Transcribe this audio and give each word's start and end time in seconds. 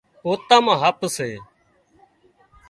پوتان 0.21 0.61
مان 0.65 0.77
هپ 0.83 0.99
سي 1.15 1.29